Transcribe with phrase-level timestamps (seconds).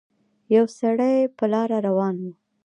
[0.55, 2.31] يو سړی په لاره روان وو